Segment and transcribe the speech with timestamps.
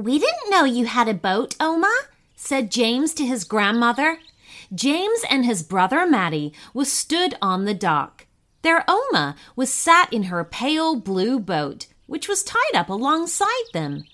[0.00, 1.94] We didn't know you had a boat, Oma,
[2.34, 4.18] said James to his grandmother.
[4.74, 8.26] James and his brother Matty was stood on the dock.
[8.62, 14.04] Their Oma was sat in her pale blue boat, which was tied up alongside them.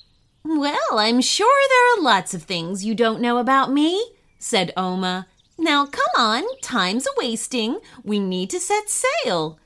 [0.45, 4.11] Well, I'm sure there are lots of things you don't know about me,
[4.41, 5.29] said Oma.
[5.57, 7.79] Now come on, time's a wasting.
[8.03, 9.61] We need to set sail.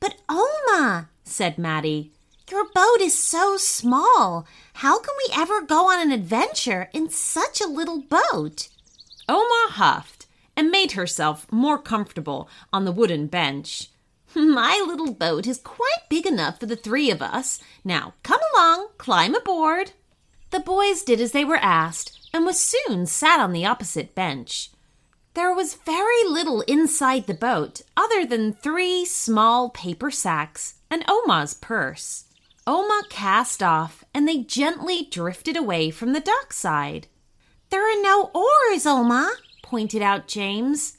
[0.00, 2.10] But Oma, said Matty,
[2.50, 4.46] your boat is so small.
[4.74, 8.68] How can we ever go on an adventure in such a little boat?
[9.28, 10.26] Oma huffed
[10.56, 13.88] and made herself more comfortable on the wooden bench.
[14.34, 17.60] My little boat is quite big enough for the three of us.
[17.84, 19.92] Now come along, climb aboard.
[20.50, 24.70] The boys did as they were asked and was soon sat on the opposite bench.
[25.34, 31.54] There was very little inside the boat other than three small paper sacks and Oma's
[31.54, 32.24] purse.
[32.70, 37.08] Oma cast off and they gently drifted away from the dockside.
[37.70, 40.98] There are no oars, Oma, pointed out James.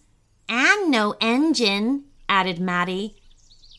[0.49, 3.15] And no engine, added Matty.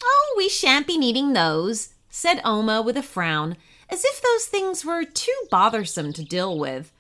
[0.03, 3.59] Oh, we shan't be needing those, said Oma with a frown,
[3.91, 6.95] as if those things were too bothersome to deal with.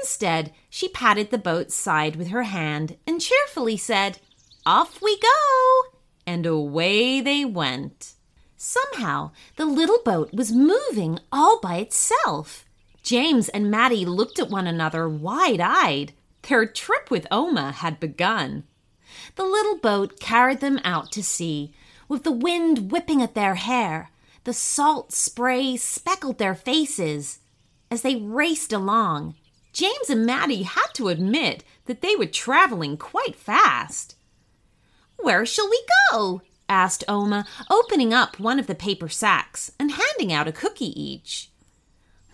[0.00, 4.20] Instead, she patted the boat's side with her hand and cheerfully said,
[4.64, 5.98] Off we go!
[6.26, 8.14] And away they went.
[8.62, 12.66] Somehow, the little boat was moving all by itself.
[13.02, 16.12] James and Matty looked at one another wide eyed.
[16.42, 18.64] Their trip with Oma had begun.
[19.36, 21.72] The little boat carried them out to sea,
[22.06, 24.10] with the wind whipping at their hair.
[24.44, 27.38] The salt spray speckled their faces.
[27.90, 29.36] As they raced along,
[29.72, 34.16] James and Matty had to admit that they were traveling quite fast.
[35.16, 36.42] Where shall we go?
[36.70, 41.50] Asked Oma, opening up one of the paper sacks and handing out a cookie each.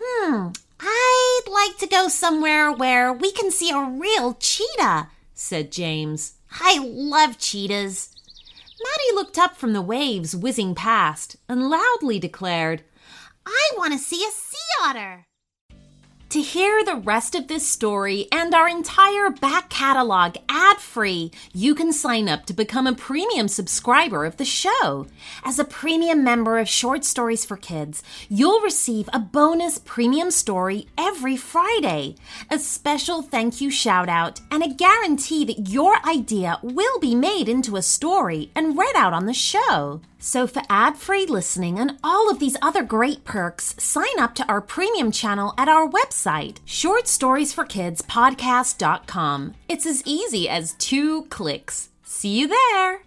[0.01, 6.35] Hmm, I'd like to go somewhere where we can see a real cheetah, said James.
[6.51, 8.15] I love cheetahs.
[8.79, 12.83] Matty looked up from the waves whizzing past and loudly declared,
[13.45, 15.26] I want to see a sea otter.
[16.31, 21.73] To hear the rest of this story and our entire back catalog ad free, you
[21.73, 25.07] can sign up to become a premium subscriber of the show.
[25.45, 30.87] As a premium member of Short Stories for Kids, you'll receive a bonus premium story
[30.97, 32.15] every Friday,
[32.51, 37.47] a special thank you shout out, and a guarantee that your idea will be made
[37.47, 40.01] into a story and read out on the show.
[40.19, 44.45] So, for ad free listening and all of these other great perks, sign up to
[44.47, 49.53] our premium channel at our website, shortstoriesforkidspodcast.com.
[49.69, 51.89] It's as easy as two clicks.
[52.03, 53.06] See you there!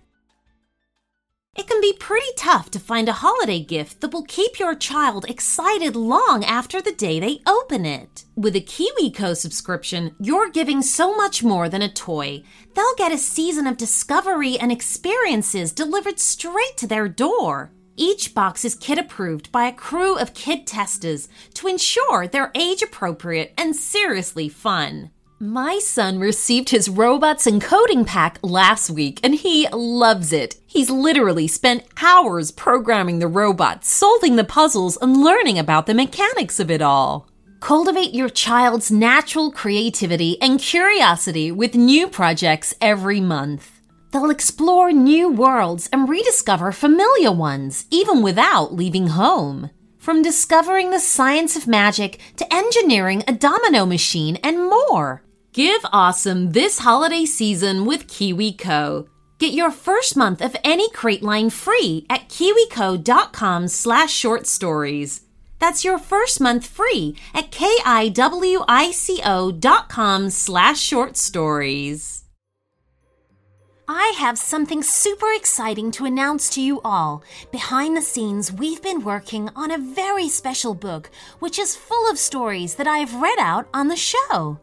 [1.57, 5.25] It can be pretty tough to find a holiday gift that will keep your child
[5.29, 8.25] excited long after the day they open it.
[8.37, 12.45] With a KiwiCo subscription, you're giving so much more than a toy.
[12.75, 17.73] They'll get a season of discovery and experiences delivered straight to their door.
[17.97, 22.81] Each box is kid approved by a crew of kid testers to ensure they're age
[22.81, 25.11] appropriate and seriously fun.
[25.43, 30.57] My son received his robots and coding pack last week and he loves it.
[30.67, 36.61] He's literally spent hours programming the robots, solving the puzzles, and learning about the mechanics
[36.61, 37.27] of it all.
[37.61, 43.81] Cultivate your child's natural creativity and curiosity with new projects every month.
[44.13, 49.71] They'll explore new worlds and rediscover familiar ones, even without leaving home.
[49.97, 55.23] From discovering the science of magic to engineering a domino machine and more.
[55.53, 59.09] Give awesome this holiday season with KiwiCo.
[59.39, 65.23] Get your first month of any crate line free at kiwico.com slash short stories.
[65.59, 67.91] That's your first month free at kiwico.com
[70.31, 72.25] slash short stories.
[73.89, 77.25] I have something super exciting to announce to you all.
[77.51, 81.11] Behind the scenes, we've been working on a very special book,
[81.41, 84.61] which is full of stories that I have read out on the show.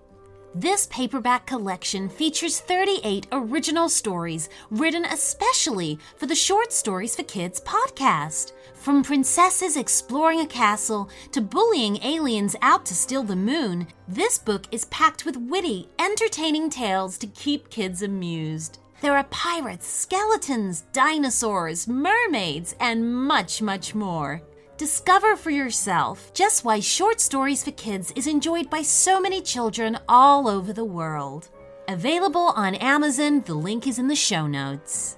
[0.55, 7.59] This paperback collection features 38 original stories written especially for the Short Stories for Kids
[7.61, 8.53] podcast.
[8.73, 14.65] From princesses exploring a castle to bullying aliens out to steal the moon, this book
[14.71, 18.79] is packed with witty, entertaining tales to keep kids amused.
[19.01, 24.41] There are pirates, skeletons, dinosaurs, mermaids, and much, much more.
[24.77, 29.97] Discover for yourself just why Short Stories for Kids is enjoyed by so many children
[30.07, 31.49] all over the world.
[31.87, 35.17] Available on Amazon, the link is in the show notes.